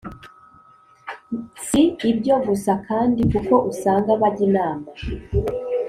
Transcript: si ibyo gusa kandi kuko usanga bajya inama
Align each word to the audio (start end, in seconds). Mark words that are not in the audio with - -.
si 1.65 1.81
ibyo 2.09 2.35
gusa 2.47 2.71
kandi 2.87 3.21
kuko 3.31 3.53
usanga 3.71 4.11
bajya 4.21 4.43
inama 4.49 4.87